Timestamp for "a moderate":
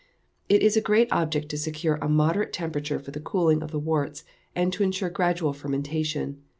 2.01-2.51